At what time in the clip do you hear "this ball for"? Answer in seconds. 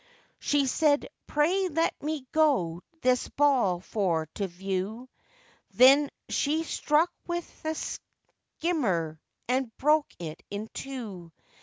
3.03-4.25